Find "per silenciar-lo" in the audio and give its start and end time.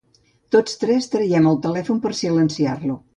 2.07-2.97